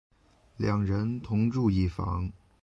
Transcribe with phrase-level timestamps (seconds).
[0.57, 2.31] 两人同住一房。